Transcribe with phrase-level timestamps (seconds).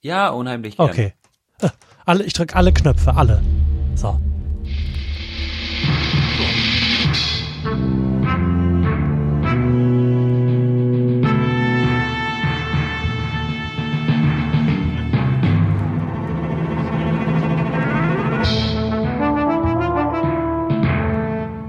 [0.00, 0.90] Ja, unheimlich gerne.
[0.90, 1.12] Okay.
[2.06, 3.42] Alle, ich drücke alle Knöpfe, alle.
[3.94, 4.18] So.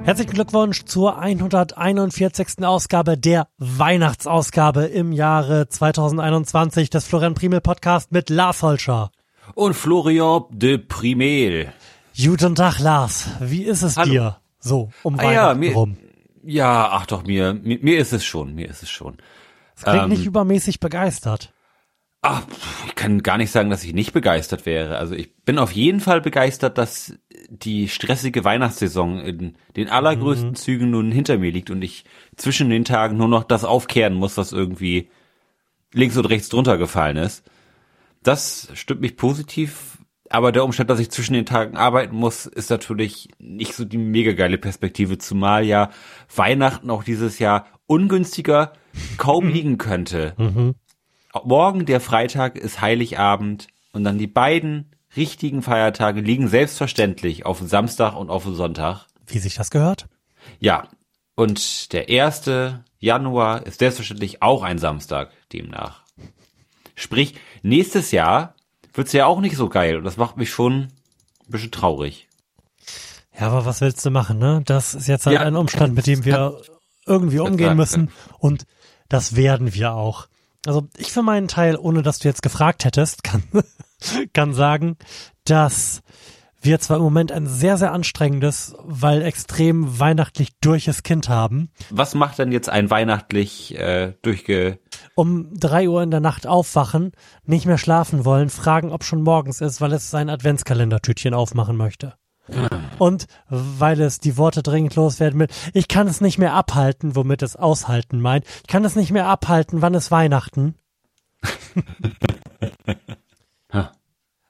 [0.09, 2.65] Herzlichen Glückwunsch zur 141.
[2.65, 9.11] Ausgabe der Weihnachtsausgabe im Jahre 2021 des Florian Primel Podcast mit Lars Holscher.
[9.53, 11.71] Und Florian de Primel.
[12.17, 13.29] Guten Tag, Lars.
[13.39, 14.11] Wie ist es Hallo.
[14.11, 14.37] dir?
[14.59, 15.97] So, um Ah ja, Weihnachten mir, rum.
[16.43, 19.17] ja, ach doch, mir, mir, mir ist es schon, mir ist es schon.
[19.75, 21.53] Es klingt ähm, nicht übermäßig begeistert.
[22.21, 22.43] Ach,
[22.87, 24.97] ich kann gar nicht sagen, dass ich nicht begeistert wäre.
[24.97, 27.17] Also ich bin auf jeden Fall begeistert, dass
[27.49, 32.03] die stressige Weihnachtssaison in den allergrößten Zügen nun hinter mir liegt und ich
[32.35, 35.09] zwischen den Tagen nur noch das aufkehren muss, was irgendwie
[35.93, 37.49] links und rechts drunter gefallen ist.
[38.21, 39.97] Das stimmt mich positiv,
[40.29, 43.97] aber der Umstand, dass ich zwischen den Tagen arbeiten muss, ist natürlich nicht so die
[43.97, 45.89] mega geile Perspektive, zumal ja
[46.35, 48.73] Weihnachten auch dieses Jahr ungünstiger
[49.17, 50.35] kaum liegen könnte.
[51.45, 57.67] Morgen der Freitag ist Heiligabend und dann die beiden richtigen Feiertage liegen selbstverständlich auf dem
[57.67, 59.07] Samstag und auf dem Sonntag.
[59.25, 60.07] Wie sich das gehört?
[60.59, 60.87] Ja,
[61.35, 62.49] und der 1.
[62.99, 66.03] Januar ist selbstverständlich auch ein Samstag demnach.
[66.95, 68.55] Sprich, nächstes Jahr
[68.93, 70.91] wird's ja auch nicht so geil und das macht mich schon ein
[71.47, 72.27] bisschen traurig.
[73.39, 74.61] Ja, aber was willst du machen, ne?
[74.65, 76.61] Das ist jetzt halt Ja, ein Umstand, mit dem wir
[77.05, 78.65] irgendwie umgehen müssen und
[79.07, 80.27] das werden wir auch.
[80.65, 83.43] Also ich für meinen Teil, ohne dass du jetzt gefragt hättest, kann,
[84.33, 84.97] kann sagen,
[85.45, 86.01] dass
[86.61, 92.15] wir zwar im Moment ein sehr, sehr anstrengendes, weil extrem weihnachtlich durches Kind haben, Was
[92.15, 94.79] macht denn jetzt ein weihnachtlich äh, durchge...
[95.15, 97.13] um drei Uhr in der Nacht aufwachen,
[97.45, 102.15] nicht mehr schlafen wollen, fragen, ob schon morgens ist, weil es sein Adventskalendertütchen aufmachen möchte.
[102.97, 107.41] Und weil es die Worte dringend loswerden will, ich kann es nicht mehr abhalten, womit
[107.41, 108.45] es aushalten meint.
[108.61, 110.75] Ich kann es nicht mehr abhalten, wann ist Weihnachten?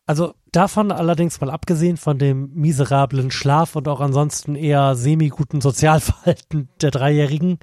[0.09, 6.68] Also davon allerdings mal abgesehen von dem miserablen Schlaf und auch ansonsten eher semi-guten Sozialverhalten
[6.81, 7.59] der Dreijährigen,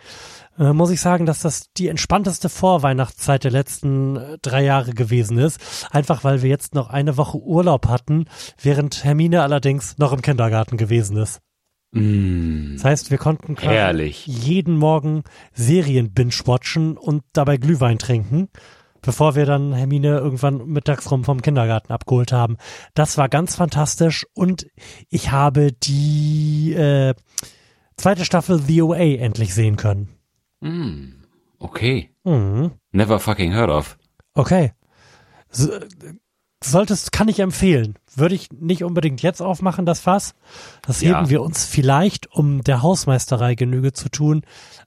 [0.57, 5.39] äh, muss ich sagen, dass das die entspannteste Vorweihnachtszeit der letzten äh, drei Jahre gewesen
[5.39, 5.89] ist.
[5.91, 8.27] Einfach weil wir jetzt noch eine Woche Urlaub hatten,
[8.63, 11.41] während Hermine allerdings noch im Kindergarten gewesen ist.
[11.91, 13.57] Mm, Das heißt, wir konnten
[14.29, 18.51] jeden Morgen Serien binge-watchen und dabei Glühwein trinken,
[19.03, 22.57] bevor wir dann Hermine irgendwann mittags rum vom Kindergarten abgeholt haben.
[22.95, 24.67] Das war ganz fantastisch und
[25.09, 27.15] ich habe die äh,
[27.97, 30.09] zweite Staffel The OA endlich sehen können.
[30.61, 31.23] Mm,
[31.59, 32.11] okay.
[32.25, 32.73] Mhm.
[32.93, 33.99] Never fucking heard of.
[34.35, 34.73] Okay.
[35.51, 35.71] So,
[36.63, 37.95] solltest, kann ich empfehlen.
[38.15, 40.35] Würde ich nicht unbedingt jetzt aufmachen, das Fass.
[40.83, 41.19] Das Ja.
[41.19, 44.43] heben wir uns vielleicht, um der Hausmeisterei Genüge zu tun,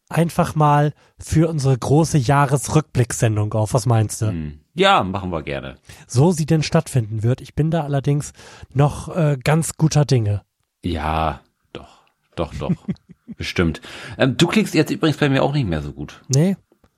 [0.09, 3.73] einfach mal für unsere große Jahresrückblickssendung auf.
[3.73, 4.31] Was meinst du?
[4.31, 4.59] Mm.
[4.73, 5.75] Ja, machen wir gerne.
[6.07, 7.41] So sie denn stattfinden wird.
[7.41, 8.33] Ich bin da allerdings
[8.73, 10.41] noch äh, ganz guter Dinge.
[10.83, 11.41] Ja,
[11.73, 12.03] doch,
[12.35, 12.71] doch, doch.
[13.37, 13.81] Bestimmt.
[14.17, 16.21] Ähm, du klingst jetzt übrigens bei mir auch nicht mehr so gut.
[16.27, 16.57] Nee?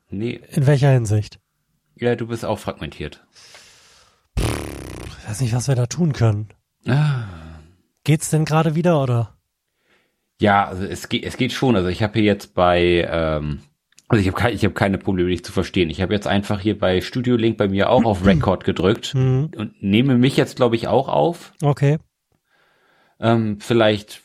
[0.10, 1.40] Nee, In welcher Hinsicht?
[1.96, 3.24] ja, du bist auch fragmentiert.
[4.38, 6.50] Ich weiß nicht, was wir da tun können.
[6.88, 7.24] Ah.
[8.04, 9.38] Geht's denn gerade wieder, oder?
[10.42, 11.76] Ja, also es geht, es geht schon.
[11.76, 13.60] Also ich habe hier jetzt bei, ähm,
[14.08, 15.90] also ich habe kein, ich habe keine Probleme, dich zu verstehen.
[15.90, 19.52] Ich habe jetzt einfach hier bei Studio Link bei mir auch auf Record gedrückt Mhm.
[19.56, 21.54] und nehme mich jetzt, glaube ich, auch auf.
[21.62, 22.00] Okay.
[23.20, 24.22] Ähm, vielleicht,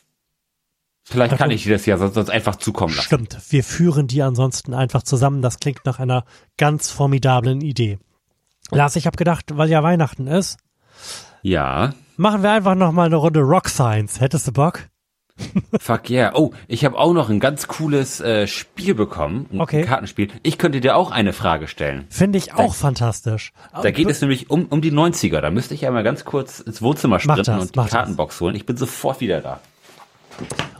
[1.03, 3.05] vielleicht kann Also- ich dir das ja sonst, sonst einfach zukommen lassen.
[3.05, 3.37] Stimmt.
[3.51, 5.41] Wir führen die ansonsten einfach zusammen.
[5.43, 6.25] Das klingt nach einer
[6.57, 7.99] ganz formidablen Idee.
[8.71, 10.57] Lars, ich habe gedacht, weil ja Weihnachten ist,
[11.43, 14.19] Ja, machen wir einfach noch mal eine Runde Rock Science.
[14.19, 14.89] Hättest du Bock?
[15.79, 16.31] Fuck yeah.
[16.35, 19.83] Oh, ich habe auch noch ein ganz cooles äh, Spiel bekommen, ein Okay.
[19.83, 20.29] Kartenspiel.
[20.43, 22.05] Ich könnte dir auch eine Frage stellen.
[22.09, 23.51] Finde ich auch fantastisch.
[23.81, 25.39] Da geht es nämlich um, um die 90er.
[25.41, 27.93] Da müsste ich einmal ganz kurz ins Wohnzimmer sprinten das, und die mach das.
[27.93, 28.55] Kartenbox holen.
[28.55, 29.59] Ich bin sofort wieder da.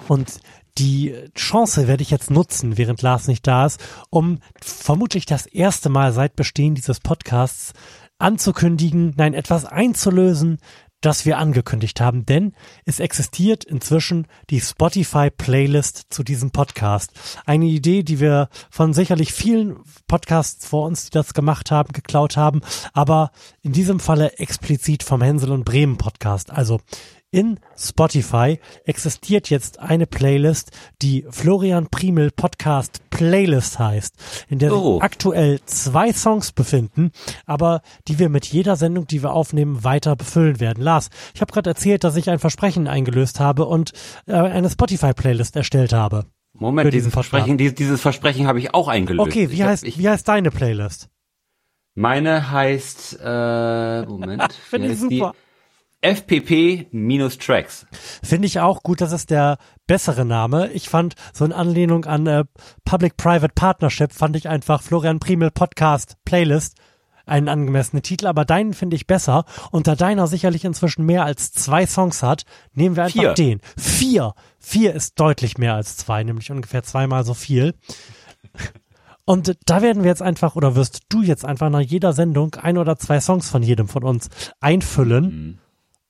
[0.08, 0.40] Und
[0.78, 5.90] die Chance werde ich jetzt nutzen, während Lars nicht da ist, um vermutlich das erste
[5.90, 7.74] Mal seit Bestehen dieses Podcasts
[8.20, 10.60] anzukündigen, nein, etwas einzulösen,
[11.02, 12.54] das wir angekündigt haben, denn
[12.86, 17.12] es existiert inzwischen die Spotify-Playlist zu diesem Podcast.
[17.46, 19.78] Eine Idee, die wir von sicherlich vielen
[20.08, 22.62] Podcasts vor uns, die das gemacht haben, geklaut haben,
[22.94, 26.52] aber in diesem Falle explizit vom Hänsel und Bremen Podcast.
[26.52, 26.82] Also
[27.32, 30.72] In Spotify existiert jetzt eine Playlist,
[31.02, 34.94] die Florian Primel Podcast Playlist heißt, in der Oh.
[34.96, 37.12] sich aktuell zwei Songs befinden,
[37.46, 40.82] aber die wir mit jeder Sendung, die wir aufnehmen, weiter befüllen werden.
[40.82, 43.92] Lars, ich habe gerade erzählt, dass ich ein Versprechen eingelöst habe und
[44.26, 46.28] äh, eine Spotify-Playlist erstellt habe.
[46.54, 49.28] Für Moment, diesen dieses Versprechen, dieses, dieses Versprechen habe ich auch eingelöst.
[49.28, 51.10] Okay, wie ich hab- heißt, ich, wie heißt deine Playlist?
[51.94, 55.26] Meine heißt, äh, Moment, Finde ich heißt die?
[56.02, 56.16] Super.
[56.16, 57.86] FPP minus Tracks.
[58.24, 59.58] Finde ich auch gut, das ist der
[59.88, 60.70] bessere Name.
[60.72, 62.46] Ich fand so in Anlehnung an äh,
[62.86, 66.76] Public-Private Partnership fand ich einfach Florian Primel Podcast Playlist
[67.28, 69.46] einen angemessenen Titel, aber deinen finde ich besser.
[69.72, 72.44] Und da deiner sicherlich inzwischen mehr als zwei Songs hat,
[72.74, 73.34] nehmen wir einfach Vier.
[73.34, 73.62] den.
[73.78, 74.34] Vier.
[74.60, 77.76] Vier ist deutlich mehr als zwei, nämlich ungefähr zweimal so viel.
[79.26, 82.78] Und da werden wir jetzt einfach, oder wirst du jetzt einfach nach jeder Sendung ein
[82.78, 84.30] oder zwei Songs von jedem von uns
[84.62, 85.60] einfüllen.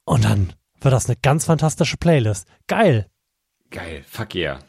[0.07, 2.47] Und dann wird das eine ganz fantastische Playlist.
[2.67, 3.07] Geil.
[3.71, 4.59] Geil, fuck yeah.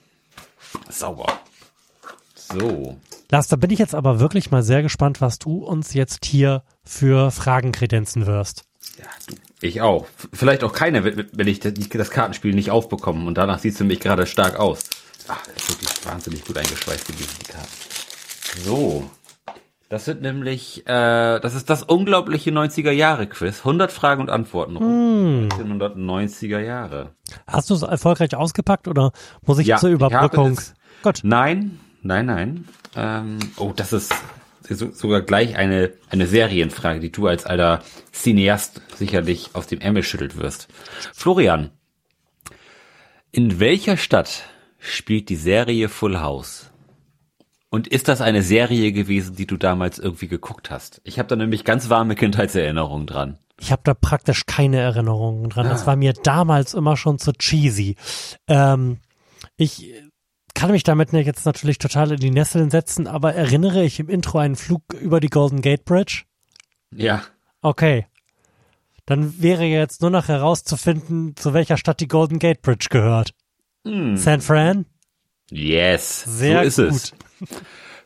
[0.90, 1.32] Sauber.
[2.34, 2.98] So.
[3.30, 6.64] Lars, da bin ich jetzt aber wirklich mal sehr gespannt, was du uns jetzt hier
[6.82, 8.64] für Fragen kredenzen wirst.
[8.98, 9.36] Ja, du.
[9.60, 10.08] Ich auch.
[10.32, 14.26] Vielleicht auch keine, wenn ich das Kartenspiel nicht aufbekomme und danach siehst du mich gerade
[14.26, 14.80] stark aus.
[15.28, 17.68] Ach, das ist wirklich wahnsinnig gut eingeschweißt gewesen, die Karten.
[18.64, 19.08] So.
[19.88, 23.60] Das sind nämlich, äh, das ist das unglaubliche 90er Jahre Quiz.
[23.60, 24.78] 100 Fragen und Antworten.
[24.78, 25.48] Hm.
[25.48, 27.14] 1990er Jahre.
[27.46, 29.12] Hast du es erfolgreich ausgepackt oder
[29.46, 30.60] muss ich Ja, zur Überbrückung?
[31.02, 31.20] Gut.
[31.22, 32.68] Nein, nein, nein.
[32.96, 34.14] Ähm, oh, das ist
[34.68, 37.82] so, sogar gleich eine, eine Serienfrage, die du als alter
[38.12, 40.68] Cineast sicherlich aus dem Ärmel schüttelt wirst.
[41.14, 41.70] Florian,
[43.30, 44.44] in welcher Stadt
[44.78, 46.70] spielt die Serie Full House?
[47.70, 51.00] Und ist das eine Serie gewesen, die du damals irgendwie geguckt hast?
[51.04, 53.38] Ich habe da nämlich ganz warme Kindheitserinnerungen dran.
[53.60, 55.66] Ich habe da praktisch keine Erinnerungen dran.
[55.66, 55.70] Ah.
[55.70, 57.96] Das war mir damals immer schon zu cheesy.
[58.46, 58.98] Ähm,
[59.56, 59.92] ich
[60.54, 64.38] kann mich damit jetzt natürlich total in die Nesseln setzen, aber erinnere ich im Intro
[64.38, 66.22] einen Flug über die Golden Gate Bridge?
[66.94, 67.22] Ja,
[67.62, 68.06] Okay.
[69.06, 73.32] Dann wäre jetzt nur noch herauszufinden, zu welcher Stadt die Golden Gate Bridge gehört.
[73.84, 74.84] San Fran?
[75.50, 76.94] yes, Sehr so ist gut.
[76.94, 77.12] es.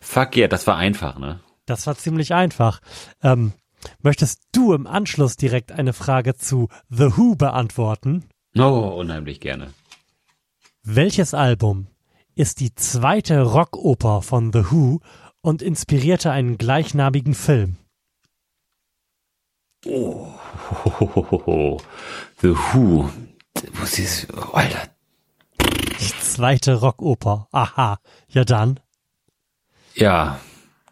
[0.00, 1.40] Fuck yeah, das war einfach, ne?
[1.66, 2.80] Das war ziemlich einfach.
[3.22, 3.52] Ähm,
[4.00, 8.24] möchtest du im Anschluss direkt eine Frage zu The Who beantworten?
[8.56, 9.72] Oh, unheimlich gerne.
[10.82, 11.86] Welches Album
[12.34, 15.00] ist die zweite Rockoper von The Who
[15.40, 17.76] und inspirierte einen gleichnamigen Film?
[19.84, 21.80] Hohoho.
[22.40, 23.10] The Who.
[23.74, 24.88] Was ist, oh, Alter.
[26.00, 27.48] Die zweite Rockoper.
[27.52, 27.98] Aha.
[28.28, 28.80] Ja dann.
[29.94, 30.40] Ja,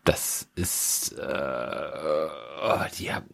[0.05, 2.29] das ist, äh,
[2.63, 3.27] oh, die haben,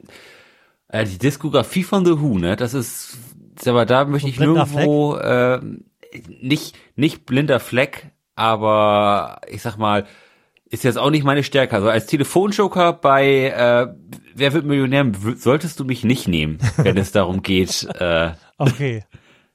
[0.89, 3.17] äh, die Diskografie von The Who, ne, das ist,
[3.65, 5.61] aber da möchte Und ich nirgendwo, äh,
[6.41, 10.07] nicht, nicht blinder Fleck, aber ich sag mal,
[10.69, 11.77] ist jetzt auch nicht meine Stärke.
[11.77, 13.87] Also als Telefonjoker bei äh,
[14.35, 19.05] Wer wird Millionär solltest du mich nicht nehmen, wenn es darum geht, äh, Okay.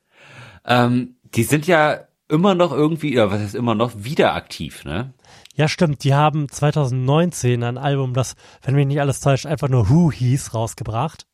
[0.66, 5.14] ähm, die sind ja immer noch irgendwie, oder was heißt immer noch, wieder aktiv, ne?
[5.56, 6.04] Ja, stimmt.
[6.04, 10.54] Die haben 2019 ein Album, das, wenn mich nicht alles täuscht, einfach nur Who hieß,
[10.54, 11.26] rausgebracht.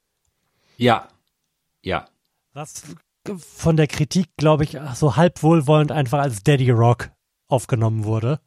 [0.77, 1.07] Ja.
[1.81, 2.07] Ja.
[2.53, 2.83] Was
[3.37, 7.09] von der Kritik, glaube ich, so halb wohlwollend einfach als Daddy Rock
[7.47, 8.39] aufgenommen wurde.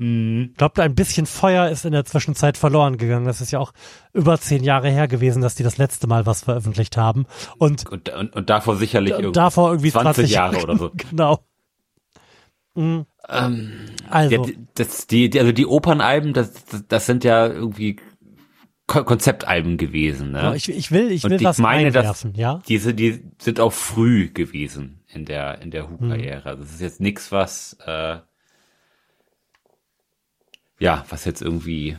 [0.00, 3.26] Ich glaube, ein bisschen Feuer ist in der Zwischenzeit verloren gegangen.
[3.26, 3.72] Das ist ja auch
[4.12, 7.26] über zehn Jahre her gewesen, dass die das letzte Mal was veröffentlicht haben.
[7.58, 10.92] Und Und, und, und davor sicherlich irgendwie davor irgendwie 20 20 Jahre oder so.
[11.10, 11.40] Genau.
[12.76, 13.06] Mhm.
[13.28, 13.72] Ähm,
[14.08, 17.96] Also, die- das, die, die, also die Opernalben, das, das, das sind ja irgendwie
[18.86, 20.54] Ko Konzeptalben gewesen, ne?
[20.56, 22.62] ich, ich will, ich Und will ich was meine, dass- einwerfen, ja?
[22.68, 25.90] Diese, die sind auch früh gewesen in der in der.
[25.90, 26.46] Hu-Karriere.
[26.46, 28.16] Also Das ist jetzt nichts, was äh,
[30.78, 31.98] ja, was jetzt irgendwie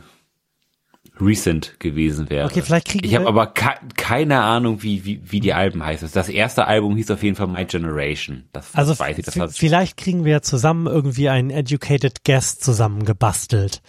[1.20, 2.46] recent gewesen wäre.
[2.46, 6.08] Okay, vielleicht kriegen ich habe aber ke keine Ahnung, wie, wie wie die Alben heißen.
[6.12, 8.48] Das erste Album hieß auf jeden Fall My Generation.
[8.52, 9.24] Das, Also weiß ich.
[9.24, 13.82] Das hat, vielleicht kriegen wir zusammen irgendwie einen Educated Guest zusammengebastelt.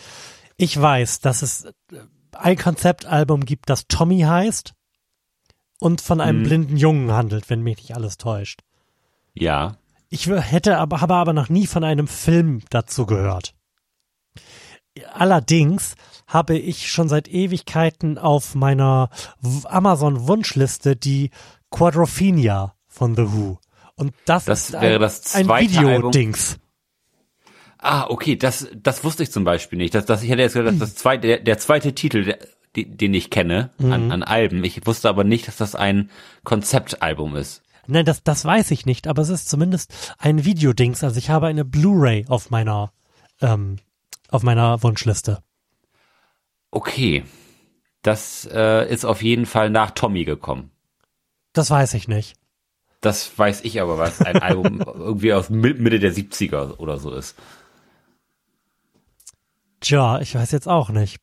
[0.58, 1.72] Ich weiß, dass es äh,
[2.34, 4.74] ein Konzeptalbum gibt, das Tommy heißt
[5.80, 6.44] und von einem Mhm.
[6.44, 8.62] blinden Jungen handelt, wenn mich nicht alles täuscht.
[9.34, 9.78] ja.
[10.14, 13.54] Ich hätte aber, habe aber noch nie von einem Film dazu gehört.
[15.14, 15.96] Allerdings
[16.34, 19.10] habe ich schon seit Ewigkeiten auf meiner
[19.66, 21.32] Amazon-Wunschliste die
[21.72, 23.60] Quadrophenia von The Who.
[23.96, 26.58] Und das, Das ist wäre ein, das ein Videodings.
[27.78, 29.94] Ah, okay, das, das wusste ich zum Beispiel nicht.
[29.96, 32.40] Das, das, ich hätte jetzt gedacht, das zweite, der, der zweite Titel, der,
[32.86, 33.92] den ich kenne Mhm.
[33.92, 34.64] an, an Alben.
[34.64, 36.10] Ich wusste aber nicht, dass das ein
[36.44, 37.64] Konzeptalbum ist.
[37.88, 41.04] Nein, das, das weiß ich nicht, aber es ist zumindest ein Videodings.
[41.04, 42.94] Also ich habe eine Blu-ray auf meiner,
[43.42, 43.78] ähm,
[44.30, 45.42] auf meiner Wunschliste.
[46.72, 47.24] Okay.
[48.02, 50.72] Das äh, ist auf jeden Fall nach Tommy gekommen.
[51.54, 52.36] Das weiß ich nicht.
[53.02, 57.38] Das weiß ich aber, was ein Album irgendwie aus Mitte der 70er oder so ist.
[59.82, 61.18] Tja, ich weiß jetzt auch nicht.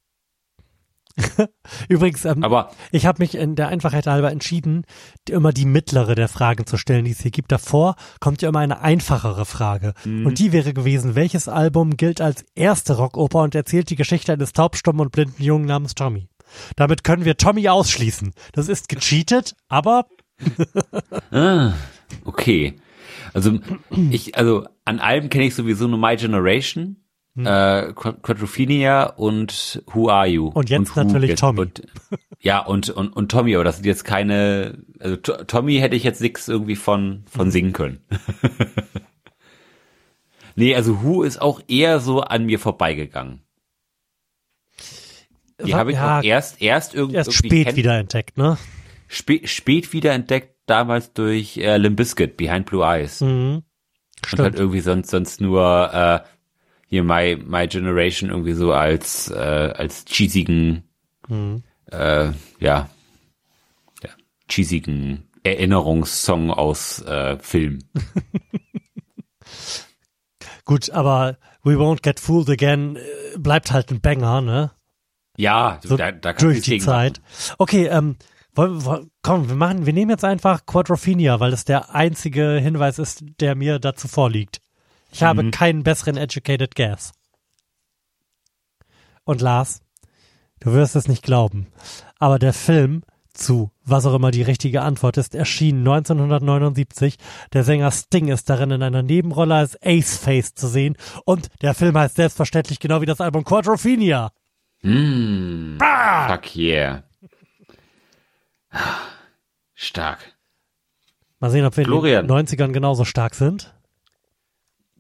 [1.89, 4.85] Übrigens, ähm, aber ich habe mich in der Einfachheit halber entschieden,
[5.29, 7.53] immer die mittlere der Fragen zu stellen, die es hier gibt.
[7.53, 9.95] Davor kommt ja immer eine einfachere Frage.
[10.05, 10.27] Mhm.
[10.27, 14.53] Und die wäre gewesen, welches Album gilt als erste Rockoper und erzählt die Geschichte eines
[14.53, 16.29] taubstummen und blinden Jungen namens Tommy?
[16.77, 18.33] Damit können wir Tommy ausschließen.
[18.53, 20.07] Das ist gecheatet, aber.
[21.31, 21.73] ah,
[22.25, 22.81] okay.
[23.35, 23.59] Also
[24.11, 26.97] ich, also an Alben kenne ich sowieso nur My Generation,
[27.39, 27.47] hm.
[27.47, 30.49] äh, Quadrophenia und Who Are You?
[30.49, 31.61] Und jetzt und natürlich jetzt, Tommy.
[31.61, 31.83] Und,
[32.41, 36.21] ja, und, und, und Tommy, aber das sind jetzt keine, also Tommy hätte ich jetzt
[36.21, 37.51] nichts irgendwie von, von hm.
[37.51, 38.01] singen können.
[40.57, 43.41] nee, also Who ist auch eher so an mir vorbeigegangen.
[45.65, 47.17] Die habe ich ja, auch erst, erst irgendwie.
[47.17, 48.59] Erst spät wiederentdeckt, ne?
[49.09, 53.21] Spät, spät wiederentdeckt, damals durch äh, Limp Bizkit, Behind Blue Eyes.
[53.21, 53.63] Mhm.
[54.33, 56.21] Und halt irgendwie sonst, sonst nur äh,
[56.89, 59.35] hier My, My Generation irgendwie so als, äh,
[59.77, 60.85] als cheesigen,
[61.29, 61.63] mhm.
[61.91, 62.89] äh, ja,
[64.03, 64.11] ja,
[64.49, 67.81] cheesigen Erinnerungssong aus äh, Film.
[70.65, 74.71] Gut, aber We Won't Get Fooled Again äh, bleibt halt ein Banger, ne?
[75.37, 77.21] Ja, so da, da kann durch die Zeit.
[77.21, 77.55] Machen.
[77.59, 78.17] Okay, ähm,
[78.55, 82.99] wollen, wollen, komm, wir machen, wir nehmen jetzt einfach Quadrophenia, weil das der einzige Hinweis
[82.99, 84.61] ist, der mir dazu vorliegt.
[85.11, 85.27] Ich mhm.
[85.27, 87.13] habe keinen besseren Educated Guess.
[89.25, 89.83] Und Lars,
[90.61, 91.67] du wirst es nicht glauben,
[92.19, 93.03] aber der Film
[93.39, 97.17] zu, was auch immer die richtige Antwort ist, erschien 1979.
[97.53, 101.75] Der Sänger Sting ist darin in einer Nebenrolle als Ace Face zu sehen und der
[101.75, 104.33] Film heißt selbstverständlich genau wie das Album Quadrophenia.
[104.83, 107.05] Mm, fuck yeah.
[109.75, 110.37] Stark.
[111.41, 112.25] Mal sehen, ob wir Florian.
[112.25, 113.75] in den 90ern genauso stark sind.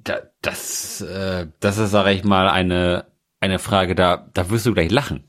[0.09, 3.05] Da, das, äh, das ist, sag ich mal, eine,
[3.41, 5.25] eine Frage, da, da wirst du gleich lachen.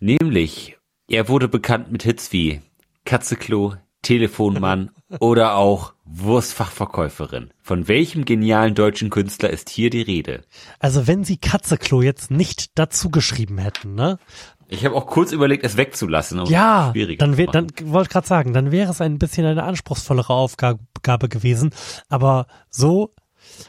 [0.00, 0.76] Nämlich,
[1.08, 2.62] er wurde bekannt mit Hits wie
[3.04, 7.50] Katzeklo, Telefonmann oder auch Wurstfachverkäuferin.
[7.62, 10.42] Von welchem genialen deutschen Künstler ist hier die Rede?
[10.80, 14.18] Also wenn sie Katzeklo jetzt nicht dazu geschrieben hätten, ne?
[14.66, 16.40] Ich habe auch kurz überlegt, es wegzulassen.
[16.40, 20.32] Um ja, dann, wär, dann wollte gerade sagen, dann wäre es ein bisschen eine anspruchsvollere
[20.32, 21.70] Aufgabe gewesen.
[22.08, 23.14] Aber so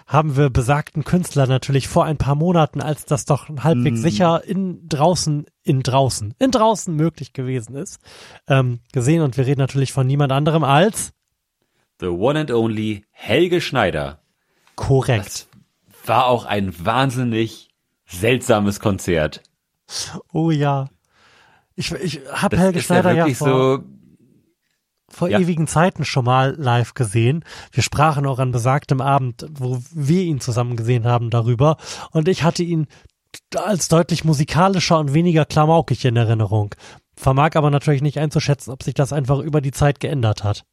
[0.07, 4.03] haben wir besagten Künstler natürlich vor ein paar Monaten, als das doch halbwegs mm.
[4.03, 7.99] sicher in draußen, in draußen, in draußen möglich gewesen ist,
[8.47, 9.21] ähm, gesehen.
[9.21, 11.13] Und wir reden natürlich von niemand anderem als
[11.99, 14.19] The One and Only Helge Schneider.
[14.75, 15.47] Korrekt.
[15.87, 17.69] Das war auch ein wahnsinnig
[18.05, 19.41] seltsames Konzert.
[20.33, 20.89] Oh ja.
[21.75, 23.83] Ich, ich habe Helge Schneider ja, ja vor, so,
[25.15, 25.39] vor ja.
[25.39, 27.43] ewigen Zeiten schon mal live gesehen.
[27.71, 31.77] Wir sprachen auch an besagtem Abend, wo wir ihn zusammen gesehen haben, darüber.
[32.11, 32.87] Und ich hatte ihn
[33.55, 36.75] als deutlich musikalischer und weniger klamaukig in Erinnerung.
[37.15, 40.65] Vermag aber natürlich nicht einzuschätzen, ob sich das einfach über die Zeit geändert hat.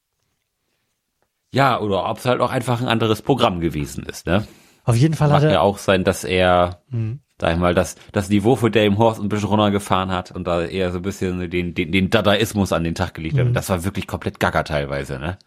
[1.52, 4.46] Ja, oder ob es halt auch einfach ein anderes Programm gewesen ist, ne?
[4.84, 5.52] Auf jeden Fall hat er.
[5.52, 9.20] ja auch sein, dass er mhm sag ich mal, das, das Niveau für Dame Horst
[9.20, 12.84] ein bisschen runtergefahren hat und da eher so ein bisschen den, den, den Dadaismus an
[12.84, 13.46] den Tag gelegt hat.
[13.46, 13.52] Mhm.
[13.52, 15.38] Das war wirklich komplett gaga teilweise, ne?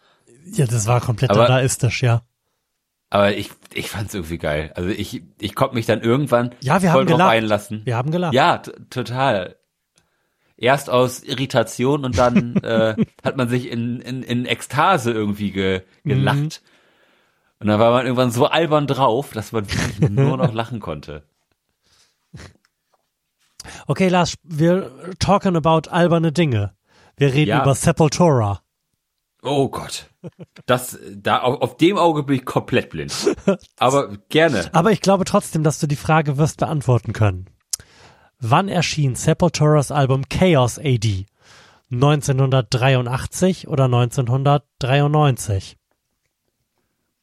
[0.52, 2.20] Ja, das war komplett aber, dadaistisch, ja.
[3.08, 4.72] Aber ich, ich fand's irgendwie geil.
[4.74, 7.30] Also ich, ich konnte mich dann irgendwann ja, wir voll haben gelacht.
[7.30, 7.80] einlassen.
[7.86, 8.34] Wir haben gelacht.
[8.34, 8.58] Ja,
[8.90, 9.56] total.
[10.58, 15.80] Erst aus Irritation und dann äh, hat man sich in, in, in Ekstase irgendwie ge,
[16.04, 16.36] gelacht.
[16.36, 17.60] Mhm.
[17.60, 21.22] Und dann war man irgendwann so albern drauf, dass man wirklich nur noch lachen konnte.
[23.86, 26.74] Okay, Lars, wir talking about alberne Dinge.
[27.16, 27.62] Wir reden ja.
[27.62, 28.60] über Sepultura.
[29.42, 30.10] Oh Gott.
[30.66, 33.14] Das, da, auf, dem Auge bin ich komplett blind.
[33.78, 34.68] Aber gerne.
[34.72, 37.46] Aber ich glaube trotzdem, dass du die Frage wirst beantworten können.
[38.40, 41.26] Wann erschien Sepulturas Album Chaos AD?
[41.90, 45.76] 1983 oder 1993?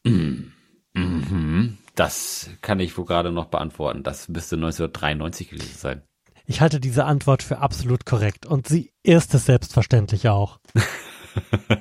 [0.05, 0.53] Mm.
[0.93, 1.77] Mhm.
[1.95, 4.03] Das kann ich wohl gerade noch beantworten.
[4.03, 6.01] Das müsste 1993 gewesen sein.
[6.45, 10.59] Ich halte diese Antwort für absolut korrekt und sie ist es selbstverständlich auch.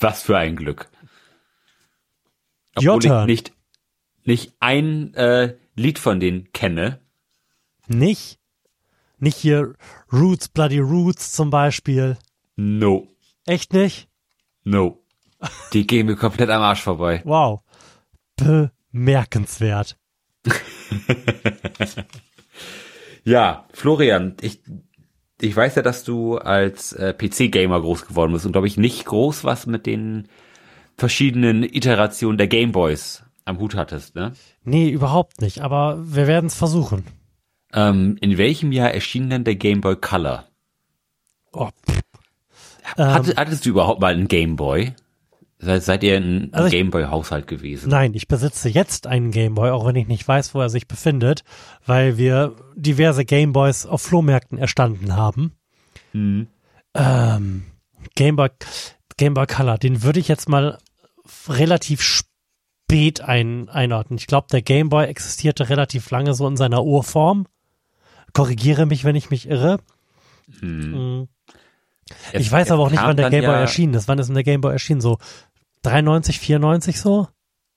[0.00, 0.88] Was für ein Glück.
[2.74, 3.52] Obwohl ich nicht,
[4.24, 7.00] nicht ein äh, Lied von denen kenne.
[7.88, 8.38] Nicht?
[9.18, 9.74] Nicht hier
[10.12, 12.16] Roots, Bloody Roots zum Beispiel?
[12.56, 13.08] No.
[13.46, 14.08] Echt nicht?
[14.64, 14.98] No.
[15.72, 17.20] Die gehen mir komplett am Arsch vorbei.
[17.24, 17.62] Wow.
[18.36, 19.98] Bemerkenswert.
[23.24, 24.60] Ja, Florian, ich,
[25.40, 29.04] ich weiß ja, dass du als äh, PC-Gamer groß geworden bist und glaube ich nicht
[29.04, 30.28] groß was mit den
[30.96, 34.32] verschiedenen Iterationen der Gameboys am Hut hattest, ne?
[34.64, 37.04] Nee, überhaupt nicht, aber wir werden es versuchen.
[37.72, 40.44] Ähm, in welchem Jahr erschien denn der Game Boy Color?
[41.52, 41.70] Oh,
[42.96, 44.94] Hatte, hattest du überhaupt mal einen Game Boy?
[45.64, 47.88] Seid, ihr ein Also ich- Game Boy Haushalt gewesen?
[47.88, 51.44] Nein, ich besitze jetzt einen Gameboy, auch wenn ich nicht weiß, wo er sich befindet,
[51.86, 55.52] weil wir diverse Gameboys auf Flohmärkten erstanden haben.
[56.10, 56.48] Hm.
[56.94, 57.62] Ähm,
[58.16, 58.48] Gameboy,
[59.16, 60.78] Gameboy Color, den würde ich jetzt mal
[61.48, 64.18] relativ spät ein, einordnen.
[64.18, 67.46] Ich glaube, der Gameboy existierte relativ lange so in seiner Urform.
[68.32, 69.78] Korrigiere mich, wenn ich mich irre.
[70.60, 71.28] Mhm.
[72.32, 74.08] Jetzt- Ich weiß aber auch nicht, wann der Gameboy ja erschienen ist.
[74.08, 75.00] Wann ist denn der Gameboy erschienen?
[75.00, 75.18] So
[75.82, 77.28] 93, 94 so?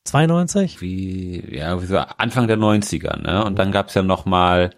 [0.05, 0.81] 92?
[0.81, 3.43] Wie, ja, wie so Anfang der 90er, ne?
[3.43, 4.69] Und dann gab's ja noch mal,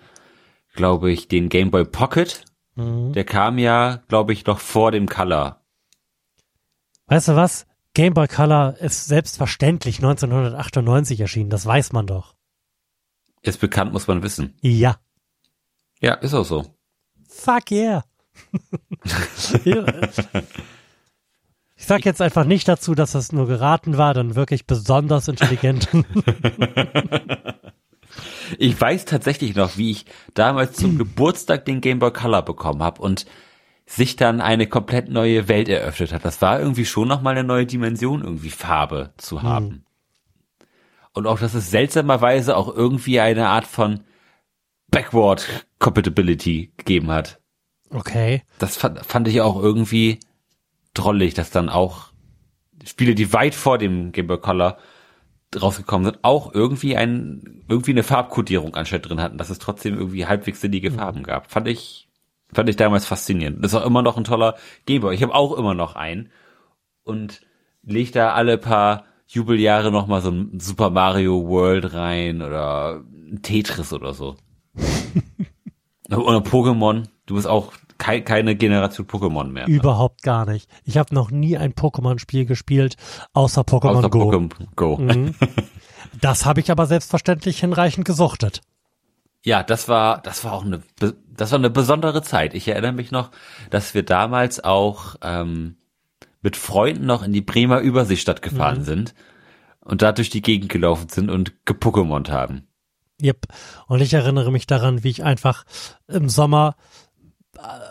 [0.74, 2.46] glaube ich, den Game Boy Pocket.
[2.76, 3.14] Mhm.
[3.14, 5.62] Der kam ja, glaube ich, noch vor dem Color.
[7.08, 7.66] Weißt du was?
[7.94, 12.36] Game Boy Color ist selbstverständlich 1998 erschienen, das weiß man doch.
[13.42, 14.56] Ist bekannt, muss man wissen.
[14.62, 14.98] Ja.
[16.00, 16.76] Ja, ist auch so.
[17.28, 18.04] Fuck yeah.
[21.78, 25.88] ich sag jetzt einfach nicht dazu, dass das nur geraten war, dann wirklich besonders intelligent.
[28.60, 33.02] Ich weiß tatsächlich noch, wie ich damals zum Geburtstag den Game Boy Color bekommen habe
[33.02, 33.26] und
[33.86, 36.26] sich dann eine komplett neue Welt eröffnet hat.
[36.26, 39.86] Das war irgendwie schon noch mal eine neue Dimension, irgendwie Farbe zu haben.
[41.14, 44.02] Und auch, dass es seltsamerweise auch irgendwie eine Art von
[44.90, 47.40] Backward Compatibility gegeben hat.
[47.90, 48.44] Okay.
[48.60, 50.20] Das fand, fand ich auch irgendwie
[50.98, 52.08] drollig, dass dann auch
[52.84, 54.78] Spiele, die weit vor dem Game Boy Color
[55.56, 60.26] rausgekommen sind, auch irgendwie ein, irgendwie eine Farbkodierung anstatt drin hatten, dass es trotzdem irgendwie
[60.26, 61.52] halbwegs sinnige Farben gab.
[61.52, 62.10] Fand ich,
[62.54, 63.64] fand ich damals faszinierend.
[63.64, 65.16] Das ist auch immer noch ein toller Game Boy.
[65.16, 66.32] Ich habe auch immer noch einen
[67.04, 67.42] und
[67.84, 73.04] leg da alle paar Jubeljahre noch mal so ein Super Mario World rein oder
[73.42, 74.36] Tetris oder so.
[76.10, 77.04] oder Pokémon.
[77.26, 79.68] Du bist auch kei keine Generation Pokémon mehr.
[79.68, 80.70] Überhaupt gar nicht.
[80.84, 82.96] Ich habe noch nie ein Pokémon-Spiel gespielt,
[83.34, 84.30] außer Pokémon Außer Go.
[84.30, 84.98] Pokémon Go.
[84.98, 85.36] Mhm.
[86.22, 88.62] Das habe ich aber selbstverständlich hinreichend gesuchtet.
[89.44, 92.54] Ja, das war, das war auch eine, das war eine besondere Zeit.
[92.54, 93.32] Ich erinnere mich noch,
[93.70, 95.78] dass wir damals auch ähm,
[96.42, 99.14] mit Freunden noch in die Bremer Überseestadt gefahren sind
[99.82, 102.68] und da durch die Gegend gelaufen sind und gepokémont haben.
[103.22, 103.48] Yep.
[103.88, 105.64] Und ich erinnere mich daran, wie ich einfach
[106.08, 106.76] im Sommer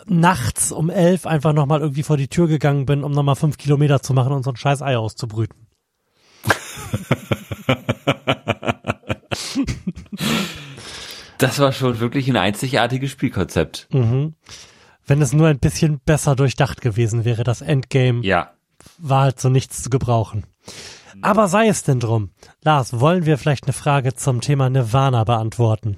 [0.05, 4.01] nachts um elf einfach nochmal irgendwie vor die Tür gegangen bin, um nochmal fünf Kilometer
[4.01, 5.67] zu machen und so ein scheiß Ei auszubrüten.
[11.37, 13.87] Das war schon wirklich ein einzigartiges Spielkonzept.
[13.91, 14.33] Mhm.
[15.05, 18.51] Wenn es nur ein bisschen besser durchdacht gewesen wäre, das Endgame Ja.
[18.97, 20.45] war halt so nichts zu gebrauchen.
[21.21, 22.31] Aber sei es denn drum.
[22.63, 25.97] Lars, wollen wir vielleicht eine Frage zum Thema Nirvana beantworten?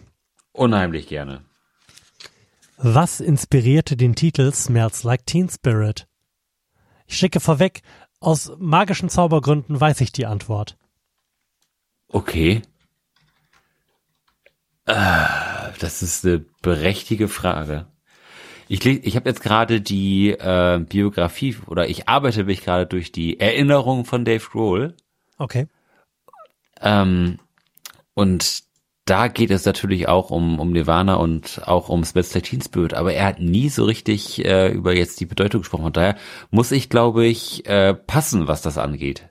[0.51, 1.41] Unheimlich gerne.
[2.81, 6.07] Was inspirierte den Titel Smells Like Teen Spirit?
[7.07, 7.81] Ich schicke vorweg,
[8.21, 10.77] aus magischen Zaubergründen weiß ich die Antwort.
[12.07, 12.61] Okay.
[14.85, 15.25] Äh,
[15.79, 17.85] das ist eine berechtigte Frage.
[18.69, 23.41] Ich, ich habe jetzt gerade die äh, Biografie oder ich arbeite mich gerade durch die
[23.41, 24.95] Erinnerung von Dave Grohl.
[25.37, 25.67] Okay.
[26.79, 27.39] Ähm,
[28.13, 28.68] und
[29.09, 32.93] da geht es natürlich auch um, um Nirvana und auch um Smells Like Teen Spirit,
[32.93, 35.83] aber er hat nie so richtig äh, über jetzt die Bedeutung gesprochen.
[35.83, 36.15] Von daher
[36.51, 39.27] muss ich, glaube ich, äh, passen, was das angeht.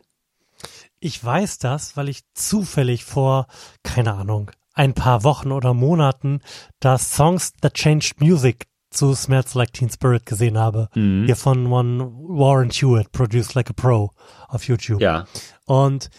[1.01, 3.47] Ich weiß das, weil ich zufällig vor,
[3.85, 6.41] keine Ahnung, ein paar Wochen oder Monaten
[6.81, 10.89] das Songs That Changed Music zu Smells Like Teen Spirit gesehen habe.
[10.95, 14.11] Hier von One Warren Hewitt, Produced Like a Pro
[14.49, 15.01] auf YouTube.
[15.01, 15.27] Ja.
[15.67, 16.11] Und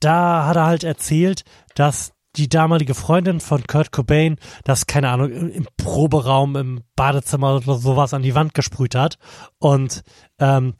[0.00, 5.30] da hat er halt erzählt, dass die damalige Freundin von Kurt Cobain das, keine Ahnung,
[5.30, 9.18] im Proberaum, im Badezimmer oder sowas an die Wand gesprüht hat.
[9.58, 10.02] Und
[10.38, 10.74] ähm,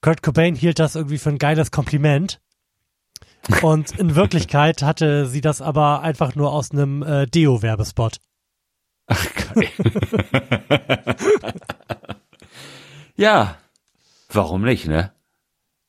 [0.00, 2.40] Kurt Cobain hielt das irgendwie für ein geiles Kompliment.
[3.62, 8.18] Und in Wirklichkeit hatte sie das aber einfach nur aus einem äh, Deo-Werbespot.
[13.16, 13.56] Ja.
[14.30, 15.12] Warum nicht, ne?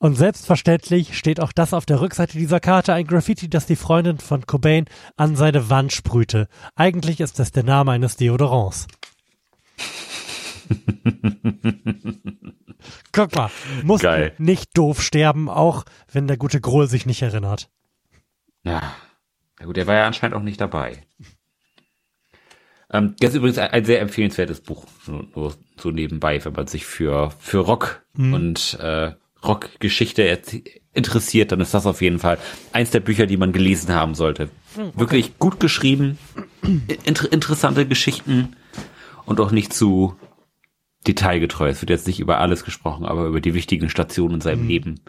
[0.04, 4.18] Und selbstverständlich steht auch das auf der Rückseite dieser Karte, ein Graffiti, das die Freundin
[4.18, 4.84] von Cobain
[5.16, 6.46] an seine Wand sprühte.
[6.74, 8.86] Eigentlich ist es der Name eines Deodorants.
[13.12, 13.50] Guck mal,
[13.82, 14.02] muss
[14.36, 17.70] nicht doof sterben, auch wenn der gute Grohl sich nicht erinnert.
[18.62, 18.94] Ja.
[19.58, 21.02] Na gut, der war ja anscheinend auch nicht dabei.
[22.90, 26.66] Ähm, das ist übrigens ein, ein sehr empfehlenswertes Buch, nur, nur so nebenbei, wenn man
[26.66, 29.12] sich für, für Rock und äh,
[29.46, 30.40] Rockgeschichte
[30.92, 32.38] interessiert, dann ist das auf jeden Fall
[32.72, 34.48] eins der Bücher, die man gelesen haben sollte.
[34.94, 36.18] Wirklich gut geschrieben,
[37.04, 38.56] inter interessante Geschichten
[39.26, 40.16] und auch nicht zu
[41.06, 41.68] detailgetreu.
[41.68, 45.00] Es wird jetzt nicht über alles gesprochen, aber über die wichtigen Stationen in seinem Leben.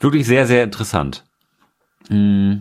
[0.00, 1.24] Wirklich sehr, sehr interessant.
[2.08, 2.54] Mm,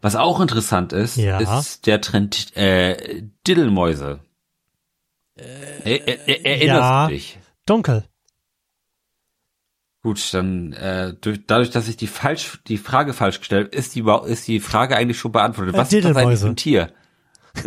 [0.00, 1.38] Was auch interessant ist, Ja.
[1.58, 4.20] ist der Trend äh, Diddelmäuse.
[5.36, 7.06] er, er, er, erinnerst ja.
[7.08, 7.38] dich?
[7.66, 8.04] Dunkel.
[10.02, 14.04] Gut, dann äh, durch, dadurch, dass ich die falsch die Frage falsch gestellt, ist die
[14.26, 15.76] ist die Frage eigentlich schon beantwortet.
[15.76, 16.92] Was ist das eigentlich für ein Tier?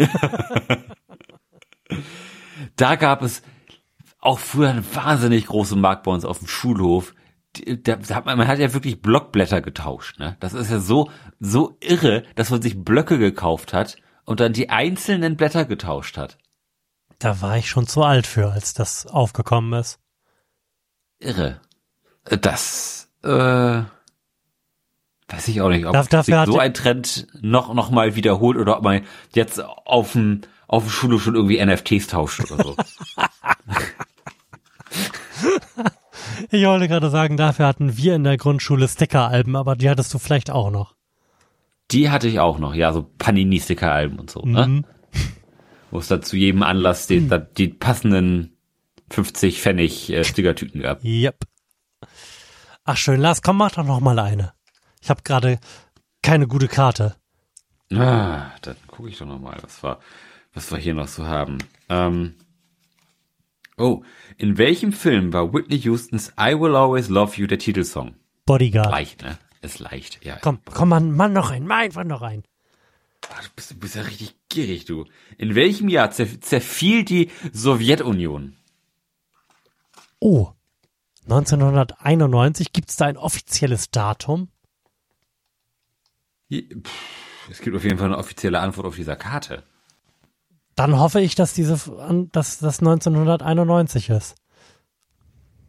[2.76, 3.44] da gab es
[4.20, 7.14] auch früher einen wahnsinnig großen Markt bei uns auf dem Schulhof.
[7.84, 10.18] Da, da hat man, man hat ja wirklich Blockblätter getauscht.
[10.18, 10.36] Ne?
[10.40, 14.72] Das ist ja so so irre, dass man sich Blöcke gekauft hat und dann die
[14.72, 16.40] einzelnen Blätter getauscht hat.
[17.20, 20.00] Da war ich schon zu alt für, als das aufgekommen ist.
[21.20, 21.62] Irre.
[22.26, 23.28] Das, äh,
[25.28, 28.78] weiß ich auch nicht, ob dafür sich so ein Trend noch, noch mal wiederholt oder
[28.78, 29.02] ob man
[29.36, 32.76] jetzt auf dem, auf dem Schule schon irgendwie NFTs tauscht oder so.
[36.52, 40.20] Ich wollte gerade sagen, dafür hatten wir in der Grundschule Stickeralben, aber die hattest du
[40.20, 40.96] vielleicht auch noch.
[41.92, 44.68] Die hatte ich auch noch, ja, so Panini-Sticker-Alben und so, ne?
[44.68, 44.86] Mhm.
[45.92, 48.56] Wo es dann zu jedem Anlass die, da- die passenden
[49.12, 51.04] 50 Pfennig äh, Stickertüten gab.
[51.04, 51.44] Yep.
[52.86, 54.54] Ach schön, Lars, komm, mach doch noch mal eine.
[55.02, 55.60] Ich habe gerade
[56.22, 57.16] keine gute Karte.
[57.94, 60.00] Ah, dann gucke ich doch noch mal, was wir,
[60.54, 61.60] was wir hier noch so haben.
[61.90, 62.36] Ähm,
[63.78, 64.04] oh,
[64.38, 68.16] in welchem Film war Whitney Houstons I Will Always Love You der Titelsong?
[68.46, 68.90] Bodyguard.
[68.92, 69.38] Leicht, ne?
[69.62, 70.38] Ist leicht, ja.
[70.42, 72.44] Komm, komm, Mann, Mann noch rein, Mann, Mann noch rein.
[73.30, 75.06] Ah, Du bist, du bist ja richtig gierig, du.
[75.38, 78.58] In welchem Jahr zer zerfiel die Sowjetunion?
[80.20, 80.52] Oh,
[81.24, 84.50] 1991, gibt's da ein offizielles Datum?
[86.50, 89.64] Es gibt auf jeden Fall eine offizielle Antwort auf dieser Karte.
[90.76, 91.78] Dann hoffe ich, dass diese,
[92.32, 94.36] dass das 1991 ist.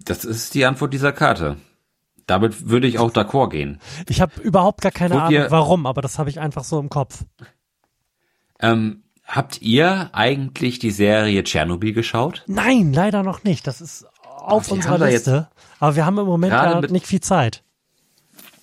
[0.05, 1.57] Das ist die Antwort dieser Karte.
[2.27, 3.81] Damit würde ich auch d'accord gehen.
[4.09, 6.89] Ich habe überhaupt gar keine Wollt Ahnung, warum, aber das habe ich einfach so im
[6.89, 7.25] Kopf.
[8.61, 12.45] Ähm, habt ihr eigentlich die Serie Tschernobyl geschaut?
[12.47, 13.67] Nein, leider noch nicht.
[13.67, 14.07] Das ist
[14.45, 15.49] auf unserer Liste.
[15.81, 17.63] Aber wir haben im Moment gerade ja nicht viel Zeit.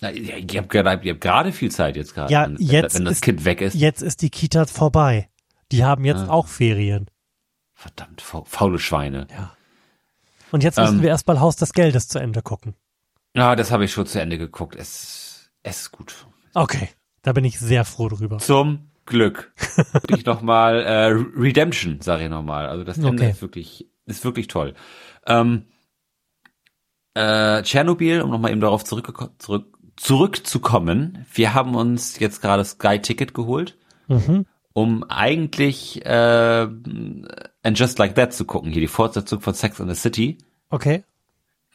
[0.00, 2.94] Na, ihr ihr habt gerade, ihr habt gerade viel Zeit jetzt gerade, Ja, wenn, jetzt
[2.96, 3.74] wenn das ist- Kind weg ist.
[3.74, 5.28] Jetzt ist die Kita vorbei.
[5.70, 6.06] Die haben Ah.
[6.08, 7.06] jetzt auch Ferien.
[7.74, 9.26] Verdammt, fa faule Schweine.
[9.30, 9.52] Ja.
[10.50, 11.02] Und jetzt müssen Ähm.
[11.02, 12.74] wir erstmal Haus des Geldes zu Ende gucken.
[13.34, 14.76] Ja, das habe ich schon zu Ende geguckt.
[14.76, 16.14] Es, es ist gut.
[16.54, 16.90] Okay,
[17.22, 18.38] da bin ich sehr froh drüber.
[18.38, 19.52] Zum Glück.
[19.92, 21.06] wirklich nochmal, äh,
[21.40, 22.66] Redemption, sage ich nochmal.
[22.68, 23.30] Also das Ende Okay.
[23.30, 24.74] ist wirklich, ist wirklich toll.
[25.26, 25.64] Ähm,
[27.14, 31.26] äh, Tschernobyl, um nochmal eben darauf zurück, zurück, zurückzukommen.
[31.32, 33.76] Wir haben uns jetzt gerade Sky Ticket geholt,
[34.08, 34.46] Mhm.
[34.72, 36.66] um eigentlich äh,
[37.64, 38.70] And Just Like That zu gucken.
[38.72, 40.38] Hier die Fortsetzung von Sex and the City.
[40.70, 41.04] Okay.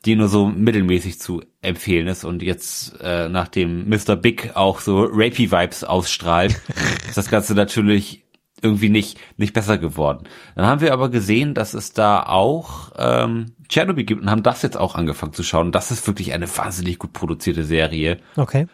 [0.06, 4.16] die nur so mittelmäßig zu empfehlen ist und jetzt äh, nachdem Mr.
[4.16, 6.60] Big auch so rapey Vibes ausstrahlt,
[7.08, 8.24] ist das Ganze natürlich
[8.62, 10.28] irgendwie nicht nicht besser geworden.
[10.56, 14.62] Dann haben wir aber gesehen, dass es da auch ähm, Chernobyl gibt und haben das
[14.62, 15.72] jetzt auch angefangen zu schauen.
[15.72, 18.20] Das ist wirklich eine wahnsinnig gut produzierte Serie.
[18.36, 18.68] Okay.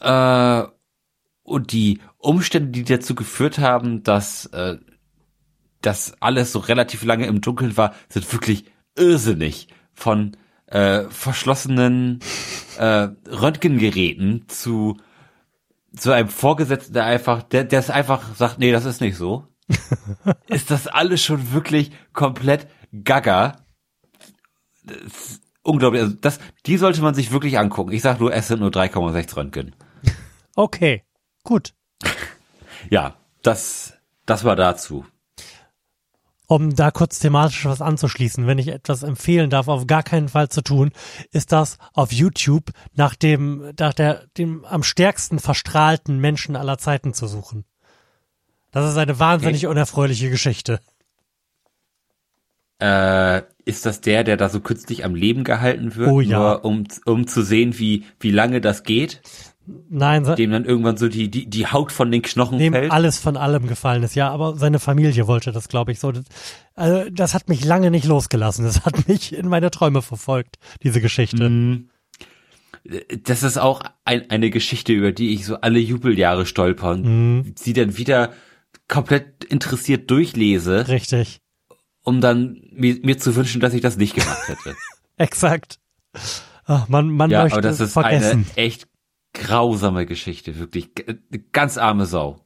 [0.00, 0.62] Äh,
[1.42, 4.76] und die Umstände, die dazu geführt haben, dass äh,
[5.80, 8.64] das alles so relativ lange im Dunkeln war, sind wirklich
[8.96, 9.68] irrsinnig.
[9.92, 12.20] Von äh, verschlossenen
[12.78, 14.96] äh, Röntgengeräten zu
[15.96, 19.46] zu einem Vorgesetzten, der einfach, der, der es einfach sagt, nee, das ist nicht so.
[20.48, 22.68] ist das alles schon wirklich komplett
[23.04, 23.56] gaga.
[24.86, 26.02] Das unglaublich.
[26.02, 27.92] Also das, die sollte man sich wirklich angucken.
[27.92, 29.74] Ich sag nur, es sind nur 3,6 Röntgen.
[30.58, 31.02] Okay.
[31.44, 31.74] Gut.
[32.88, 33.94] Ja, das,
[34.26, 35.04] das war dazu.
[36.46, 40.48] Um da kurz thematisch was anzuschließen, wenn ich etwas empfehlen darf, auf gar keinen Fall
[40.48, 40.92] zu tun,
[41.32, 47.12] ist das auf YouTube nach dem, nach der, dem am stärksten verstrahlten Menschen aller Zeiten
[47.12, 47.64] zu suchen.
[48.70, 50.78] Das ist eine wahnsinnig unerfreuliche Geschichte.
[52.78, 56.38] Äh, ist das der, der da so künstlich am Leben gehalten wird, Oh ja.
[56.38, 59.20] nur um, um zu sehen, wie, wie lange das geht?
[59.90, 62.92] Nein, dem dann irgendwann so die, die, die Haut von den Knochen dem fällt.
[62.92, 64.14] alles von allem gefallen ist.
[64.14, 66.12] Ja, aber seine Familie wollte das, glaube ich, so.
[66.12, 66.24] Das,
[66.76, 68.64] also, das hat mich lange nicht losgelassen.
[68.64, 71.48] Das hat mich in meine Träume verfolgt, diese Geschichte.
[71.48, 71.88] Mhm.
[73.24, 77.52] Das ist auch ein, eine Geschichte, über die ich so alle Jubeljahre stolper und Mhm.
[77.56, 78.32] sie dann wieder
[78.86, 81.40] komplett interessiert durchlese, Richtig.
[82.06, 84.76] Um dann mir, mir zu wünschen, dass ich das nicht gemacht hätte.
[85.16, 85.80] Exakt.
[86.64, 88.46] Ach, man man ja, möchte aber das ist vergessen.
[88.48, 88.86] eine echt
[89.34, 90.90] grausame Geschichte, wirklich.
[91.52, 92.40] Ganz arme Sau.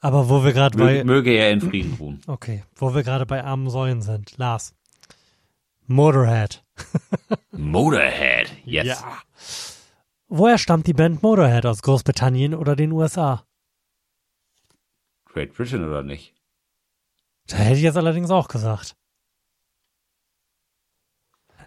[0.00, 2.20] Aber wo wir gerade bei möge er in Frieden ruhen.
[2.26, 4.74] okay, wo wir gerade bei armen Säulen sind, Lars.
[5.86, 6.64] Motorhead.
[7.52, 8.86] Motorhead, yes.
[8.86, 9.18] Ja.
[10.26, 13.44] Woher stammt die Band Motorhead aus Großbritannien oder den USA?
[15.34, 16.34] Great Britain oder nicht?
[17.48, 18.96] Da hätte ich jetzt allerdings auch gesagt.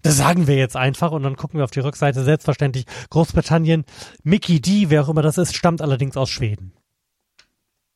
[0.01, 2.23] Das sagen wir jetzt einfach und dann gucken wir auf die Rückseite.
[2.23, 3.83] Selbstverständlich Großbritannien.
[4.23, 6.73] Mickey D, wer auch immer das ist, stammt allerdings aus Schweden.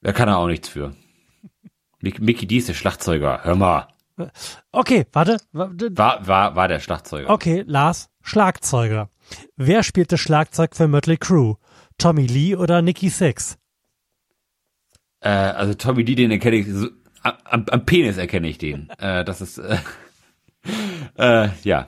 [0.02, 0.96] Da kann er auch nichts für.
[2.02, 3.44] Mick- Mickey D ist der Schlagzeuger.
[3.44, 3.88] Hör mal.
[4.72, 5.38] Okay, warte.
[5.52, 7.30] War, war, war der Schlagzeuger.
[7.30, 9.10] Okay, Lars, Schlagzeuger.
[9.56, 11.56] Wer spielte Schlagzeug für Mötley Crüe?
[11.98, 13.58] Tommy Lee oder Nicky Six?
[15.22, 16.88] Äh, also Tommy D, den erkenne ich, so,
[17.24, 18.90] am, am Penis erkenne ich den.
[19.00, 19.78] äh, das ist, äh,
[21.18, 21.88] äh, ja,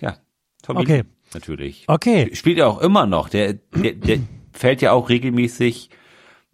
[0.00, 0.16] ja.
[0.62, 0.96] Tommy Okay.
[0.98, 1.84] Lee, natürlich.
[1.88, 3.28] Okay, Spielt er auch immer noch.
[3.28, 4.18] Der, der, der
[4.52, 5.90] fällt ja auch regelmäßig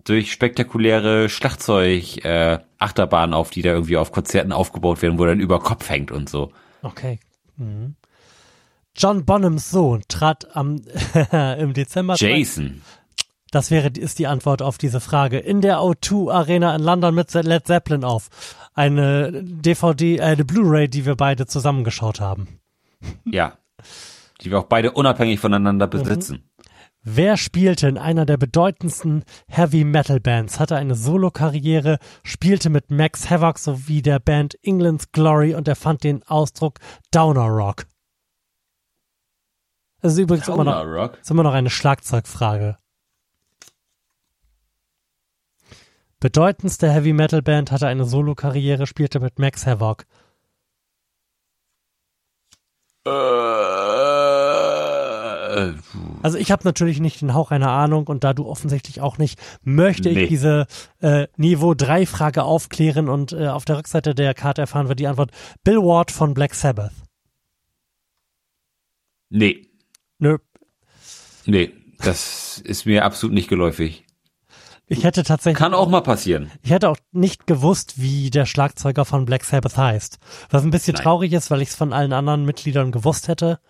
[0.05, 5.31] durch spektakuläre Schlagzeug, äh, Achterbahnen auf, die da irgendwie auf Konzerten aufgebaut werden, wo er
[5.31, 6.53] dann über Kopf hängt und so.
[6.83, 7.19] okay.
[7.57, 7.97] Mhm.
[8.97, 10.81] John Bonhams Sohn trat am
[11.59, 12.83] im Dezember Jason.
[13.51, 15.39] Das wäre, ist die Antwort auf diese Frage.
[15.39, 18.29] In der O2 Arena in London mit Led Zeppelin auf.
[18.75, 22.61] Eine DVD, äh, eine Blu-ray, die wir beide zusammengeschaut haben.
[23.25, 23.59] Ja.
[24.41, 26.49] Die wir auch beide unabhängig voneinander besitzen.
[27.03, 33.31] Wer spielte in einer der bedeutendsten Heavy Metal Bands, hatte eine Solo-Karriere, spielte mit Max
[33.31, 36.79] Havoc sowie der Band England's Glory und erfand den Ausdruck
[37.11, 37.87] Downer Rock.
[40.01, 41.19] Das ist übrigens immer noch, Rock.
[41.21, 42.79] ist immer noch eine Schlagzeugfrage.
[46.21, 50.05] Bedeutendste Heavy Metal Band hatte eine Solo-Karriere, spielte mit Max Havoc.
[53.07, 53.11] Äh,
[56.23, 59.41] Also ich habe natürlich nicht den Hauch einer Ahnung und da du offensichtlich auch nicht,
[59.63, 60.25] möchte Nee.
[60.25, 60.67] ich diese
[61.01, 65.07] äh, Niveau 3 Frage aufklären und äh, auf der Rückseite der Karte erfahren wir die
[65.07, 65.31] Antwort
[65.65, 66.93] Bill Ward von Black Sabbath.
[69.31, 69.65] nee,
[70.21, 70.39] Nö,
[71.47, 74.05] nee, das ist mir absolut nicht geläufig.
[74.89, 76.51] Ich hätte tatsächlich Kann auch mal passieren.
[76.63, 80.19] ich hätte auch nicht gewusst, wie der Schlagzeuger von Black Sabbath heißt.
[80.51, 81.03] Was ein bisschen Nein.
[81.03, 83.61] traurig ist, weil ich es von allen anderen Mitgliedern gewusst hätte.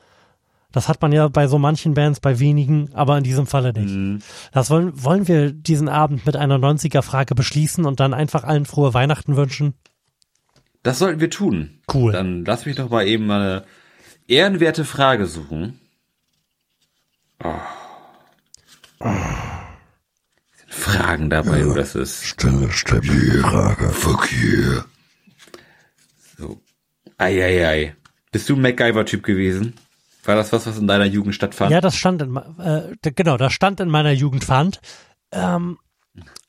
[0.71, 3.95] Das hat man ja bei so manchen Bands, bei wenigen, aber in diesem Falle nicht.
[3.95, 4.21] Mhm.
[4.53, 8.93] Das wollen, wollen wir diesen Abend mit einer 90er-Frage beschließen und dann einfach allen frohe
[8.93, 9.75] Weihnachten wünschen?
[10.83, 11.81] Das sollten wir tun.
[11.93, 12.13] Cool.
[12.13, 13.65] Dann lass mich doch mal eben eine
[14.27, 15.81] ehrenwerte Frage suchen.
[17.43, 17.55] Oh.
[20.79, 23.89] Fragen dabei, du, das ist Stelle, stell mir die Frage.
[23.91, 24.81] Fuck you.
[26.39, 26.61] so.
[27.19, 27.97] Eieiei.
[28.31, 29.75] Bist du ein MacGyver-Typ gewesen?
[30.25, 31.73] War das was, was in deiner Jugend stattfand?
[31.73, 34.81] Ja, das stand in, äh, genau, das stand in meiner Jugendfand.
[35.33, 35.79] Ähm,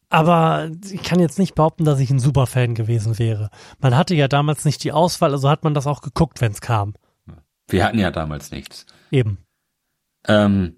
[0.10, 3.50] aber ich kann jetzt nicht behaupten, dass ich ein Superfan gewesen wäre.
[3.80, 6.62] Man hatte ja damals nicht die Auswahl, also hat man das auch geguckt, wenn es
[6.62, 6.94] kam.
[7.68, 8.86] Wir hatten ja damals nichts.
[9.12, 9.38] Eben.
[10.28, 10.76] Ähm,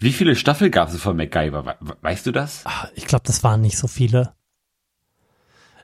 [0.00, 1.64] wie viele Staffel gab es von MacGyver?
[1.64, 2.62] We- we- Weißt du das?
[2.66, 4.34] Ah, Ich glaube, das waren nicht so viele.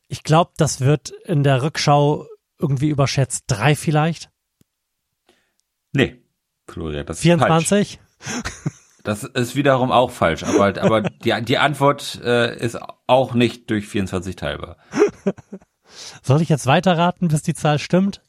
[0.09, 2.27] Ich glaube, das wird in der Rückschau
[2.59, 3.45] irgendwie überschätzt.
[3.49, 4.31] Drei vielleicht?
[5.93, 6.23] Nee.
[6.69, 7.69] Florian, das ist falsch.
[7.69, 8.01] 24?
[9.05, 12.77] Das ist wiederum auch falsch, aber, aber die, die Antwort äh, ist
[13.07, 14.77] auch nicht durch 24 teilbar.
[16.23, 18.21] Soll ich jetzt weiterraten, bis die Zahl stimmt?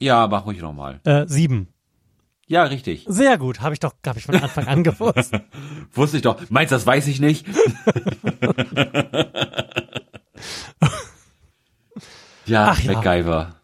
[0.00, 1.00] Ja, mach ruhig nochmal.
[1.04, 1.72] Äh, sieben.
[2.46, 3.04] Ja, richtig.
[3.08, 5.32] Sehr gut, habe ich doch, habe ich von Anfang an gewusst.
[5.92, 6.38] Wusste ich doch.
[6.50, 7.46] Meinst du, das weiß ich nicht?
[12.46, 12.92] ja, Ach ja.
[12.92, 13.56] MacGyver.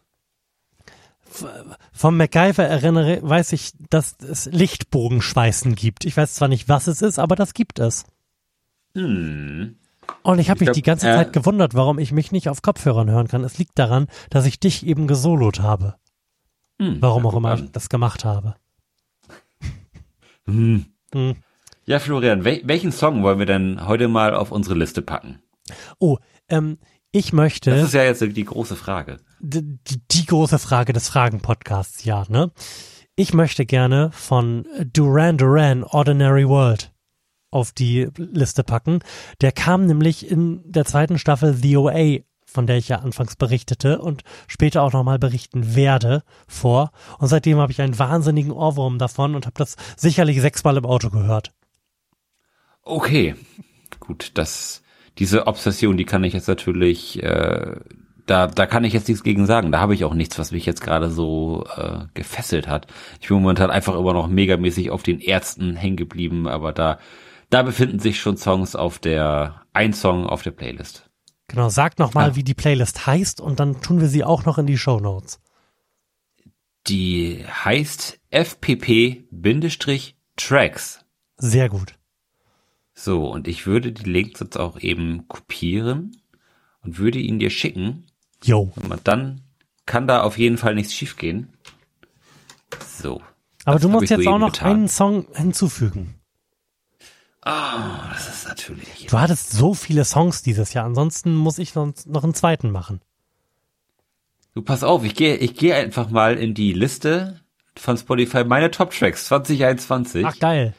[1.93, 6.05] Vom MacGyver erinnere, weiß ich, dass es Lichtbogenschweißen gibt.
[6.05, 8.05] Ich weiß zwar nicht, was es ist, aber das gibt es.
[8.95, 9.77] Hm.
[10.23, 12.61] Und ich habe mich glaub, die ganze äh, Zeit gewundert, warum ich mich nicht auf
[12.61, 13.43] Kopfhörern hören kann.
[13.43, 15.95] Es liegt daran, dass ich dich eben gesolot habe.
[16.81, 16.97] Hm.
[17.01, 17.63] Warum Ja, auch immer an.
[17.65, 18.55] ich das gemacht habe.
[20.47, 20.85] Hm.
[21.13, 21.35] Hm.
[21.85, 25.41] Ja, Florian, wel welchen Song wollen wir denn heute mal auf unsere Liste packen?
[25.99, 26.17] Oh,
[26.49, 26.77] ähm,
[27.11, 27.71] ich möchte.
[27.71, 29.17] Das ist ja jetzt die große Frage.
[29.39, 32.51] die, die, die große Frage des Fragen-Podcasts, ja, ne?
[33.15, 36.91] Ich möchte gerne von Duran Duran Ordinary World
[37.51, 38.99] auf die Liste packen.
[39.41, 42.19] Der kam nämlich in der zweiten Staffel The OA,
[42.51, 46.91] von der ich ja anfangs berichtete und später auch nochmal berichten werde, vor.
[47.17, 51.09] Und seitdem habe ich einen wahnsinnigen Ohrwurm davon und habe das sicherlich sechsmal im Auto
[51.09, 51.53] gehört.
[52.83, 53.35] Okay,
[53.99, 54.81] gut, das,
[55.17, 57.75] diese Obsession, die kann ich jetzt natürlich, äh,
[58.25, 59.71] da, da kann ich jetzt nichts gegen sagen.
[59.71, 62.87] Da habe ich auch nichts, was mich jetzt gerade so äh, gefesselt hat.
[63.21, 66.99] Ich bin momentan einfach immer noch megamäßig auf den Ärzten hängen geblieben, aber da,
[67.49, 71.10] da befinden sich schon Songs auf der, ein Song auf der Playlist.
[71.51, 72.35] Genau, sag nochmal, Ja.
[72.37, 75.41] wie die Playlist heißt und dann tun wir sie auch noch in die Show Notes.
[76.87, 80.09] Die heißt FPP-Tracks.
[81.37, 81.95] Sehr gut.
[82.93, 86.15] So, und ich würde die Links jetzt auch eben kopieren
[86.83, 88.05] und würde ihn dir schicken.
[88.75, 89.41] Und dann
[89.85, 91.49] kann da auf jeden Fall nichts schiefgehen.
[92.87, 93.21] So.
[93.65, 94.71] Aber du musst jetzt auch noch getan.
[94.71, 96.15] einen Song hinzufügen.
[97.41, 99.07] Ah, das ist natürlich.
[99.09, 103.01] Du hattest so viele Songs dieses Jahr, ansonsten muss ich sonst noch einen zweiten machen.
[104.53, 107.39] Du pass auf, ich gehe ich gehe einfach mal in die Liste
[107.77, 110.73] von Spotify meine Top Tracks 2021 Ach geil.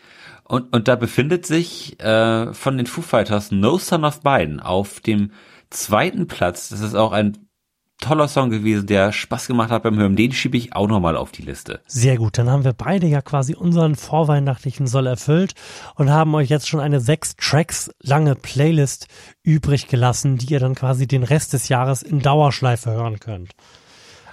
[0.45, 5.01] und und da befindet sich äh, von den Foo Fighters No Son of Biden auf
[5.01, 5.33] dem
[5.71, 6.69] zweiten Platz.
[6.69, 7.39] Das ist auch ein
[8.03, 10.17] toller Song gewesen, der Spaß gemacht hat beim Hören.
[10.17, 11.81] Den schiebe ich auch noch mal auf die Liste.
[11.87, 15.55] Sehr gut, dann haben wir beide ja quasi unseren vorweihnachtlichen Soll erfüllt
[15.95, 19.07] und haben euch jetzt schon eine sechs Tracks lange Playlist
[19.43, 23.53] übrig gelassen, die ihr dann quasi den Rest des Jahres in Dauerschleife hören könnt.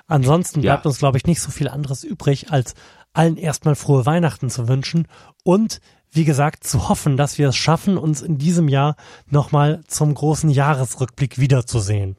[0.08, 0.74] Ansonsten Ja.
[0.74, 2.74] bleibt uns, glaube ich, nicht so viel anderes übrig, als
[3.14, 5.08] allen erstmal frohe Weihnachten zu wünschen
[5.44, 5.80] und
[6.12, 8.96] wie gesagt, zu hoffen, dass wir es schaffen, uns in diesem Jahr
[9.28, 12.18] nochmal zum großen Jahresrückblick wiederzusehen.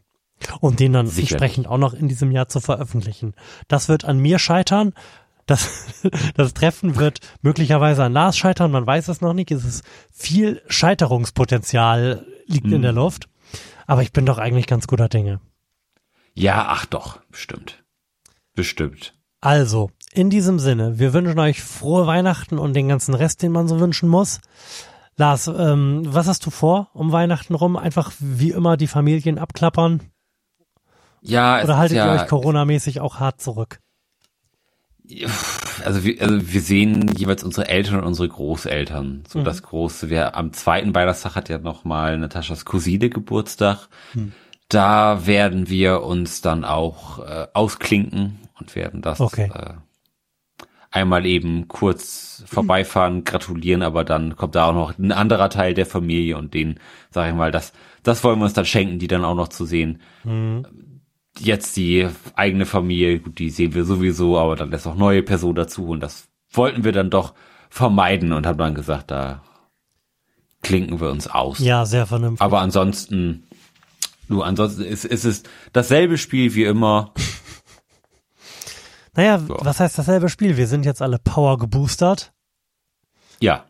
[0.61, 1.33] Und den dann Sicherlich.
[1.33, 3.35] entsprechend auch noch in diesem Jahr zu veröffentlichen.
[3.69, 4.95] Das wird an mir scheitern.
[5.47, 6.03] Das,
[6.35, 8.71] das Treffen wird möglicherweise an Lars scheitern.
[8.71, 9.51] Man weiß es noch nicht.
[9.51, 12.83] Es ist viel Scheiterungspotenzial liegt in Hm.
[12.83, 13.29] der Luft.
[13.87, 15.41] Aber ich bin doch eigentlich ganz guter Dinge.
[16.35, 17.83] Ja, ach doch, bestimmt.
[18.55, 19.15] Bestimmt.
[19.41, 23.69] Also, in diesem Sinne, wir wünschen euch frohe Weihnachten und den ganzen Rest, den man
[23.69, 24.41] so wünschen muss.
[25.17, 27.77] Lars, ähm, was hast du vor um Weihnachten rum?
[27.77, 30.01] Einfach wie immer die Familien abklappern?
[31.23, 33.81] Ja, Oder haltet ja, ihr euch Corona-mäßig auch hart zurück?
[35.85, 39.25] Also wir, also wir sehen jeweils unsere Eltern und unsere Großeltern.
[39.29, 39.45] So Mhm.
[39.45, 40.09] das Große.
[40.09, 43.89] Wir, am zweiten Weihnachtstag hat ja noch mal Nataschas Cousine Geburtstag.
[44.15, 44.33] Mhm.
[44.69, 49.51] Da werden wir uns dann auch äh, ausklinken und werden das Okay.
[49.53, 49.75] äh,
[50.93, 55.87] einmal eben kurz vorbeifahren, gratulieren, aber dann kommt da auch noch ein anderer Teil der
[55.87, 56.79] Familie und den,
[57.11, 57.73] sag ich mal, das,
[58.05, 60.67] das wollen wir uns dann schenken, die dann auch noch zu sehen Mhm.
[61.39, 65.55] Jetzt die eigene Familie, gut, die sehen wir sowieso, aber dann lässt auch neue Personen
[65.55, 67.35] dazu und das wollten wir dann doch
[67.69, 69.43] vermeiden und haben dann gesagt, da
[70.63, 71.59] klinken wir uns aus.
[71.61, 72.43] Ja, sehr vernünftig.
[72.43, 73.45] Aber ansonsten,
[74.29, 77.15] du, ansonsten ist, ist es dasselbe Spiel wie immer.
[79.15, 79.57] naja, so.
[79.61, 80.57] was heißt dasselbe Spiel?
[80.57, 82.33] Wir sind jetzt alle Power geboostert
[83.39, 83.65] Ja,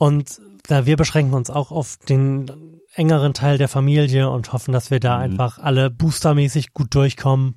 [0.00, 4.90] und da wir beschränken uns auch auf den engeren Teil der Familie und hoffen, dass
[4.90, 5.22] wir da Mhm.
[5.24, 7.56] einfach alle boostermäßig gut durchkommen.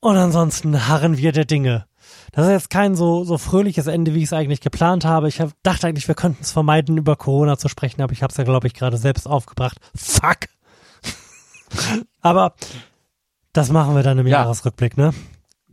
[0.00, 1.86] Und ansonsten harren wir der Dinge.
[2.32, 5.28] Das ist jetzt kein so, so fröhliches Ende, wie ich es eigentlich geplant habe.
[5.28, 8.30] Ich hab, dachte eigentlich, wir könnten es vermeiden, über Corona zu sprechen, aber ich habe
[8.30, 9.78] es ja, glaube ich, gerade selbst aufgebracht.
[9.94, 10.40] Fuck!
[12.20, 12.54] aber
[13.52, 14.40] das machen wir dann im Ja.
[14.42, 15.12] Jahresrückblick, ne?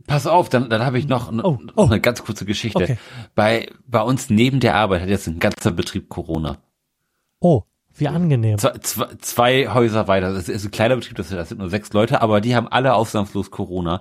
[0.06, 1.84] pass auf, dann, dann habe ich noch, Oh, noch oh.
[1.86, 2.82] eine ganz kurze Geschichte.
[2.82, 2.98] Okay.
[3.34, 6.58] Bei, bei uns neben der Arbeit hat jetzt ein ganzer Betrieb Corona.
[7.40, 7.62] Oh,
[7.96, 8.58] wie angenehm.
[8.58, 10.32] Zwei, zwei, zwei Häuser weiter.
[10.32, 13.50] Das ist ein kleiner Betrieb, das sind nur sechs Leute, aber die haben alle ausnahmslos
[13.50, 14.00] Corona.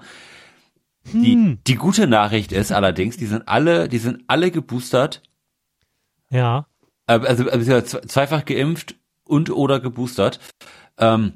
[1.14, 1.60] Die, Hm.
[1.66, 5.22] die gute Nachricht ist allerdings, die sind alle, die sind alle geboostert,
[6.30, 6.68] Ja.
[7.08, 10.40] äh, also, also zwe- zweifach geimpft und oder geboostert.
[11.00, 11.34] Ähm,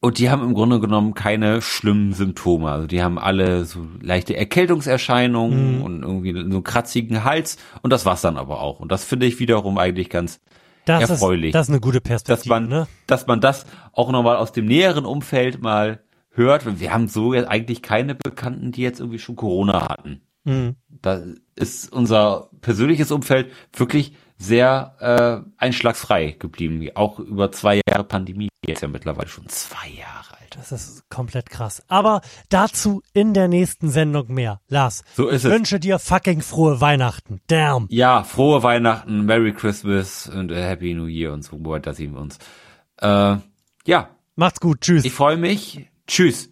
[0.00, 2.70] und die haben im Grunde genommen keine schlimmen Symptome.
[2.70, 5.82] Also die haben alle so leichte Erkältungserscheinungen Mhm.
[5.82, 8.80] und irgendwie so einen kratzigen Hals und das war's dann aber auch.
[8.80, 10.40] Und das finde ich wiederum eigentlich ganz
[10.86, 11.50] Das erfreulich.
[11.50, 12.86] ist, das ist eine gute dass Perspektive, man, ne?
[13.06, 16.80] dass man das auch nochmal aus dem näheren Umfeld mal hört.
[16.80, 20.22] Wir haben so jetzt eigentlich keine Bekannten, die jetzt irgendwie schon Corona hatten.
[20.44, 20.76] Mhm.
[20.88, 21.22] Da
[21.56, 26.88] ist unser persönliches Umfeld wirklich sehr äh, einschlagsfrei geblieben.
[26.94, 28.48] Auch über zwei Jahre Pandemie.
[28.66, 30.56] Jetzt ja mittlerweile schon zwei Jahre alt.
[30.56, 31.82] Das ist komplett krass.
[31.88, 34.60] Aber dazu in der nächsten Sendung mehr.
[34.68, 35.50] Lars, So ist ich es.
[35.56, 37.40] wünsche dir fucking frohe Weihnachten.
[37.48, 37.86] Damn.
[37.90, 42.20] Ja, frohe Weihnachten, Merry Christmas und äh, Happy New Year und so weiter sehen wir
[42.20, 42.38] uns.
[43.00, 43.36] Äh,
[43.86, 44.80] ja, Macht's gut.
[44.80, 45.04] Tschüss.
[45.04, 45.88] ich freue mich.
[46.06, 46.50] Tschüss.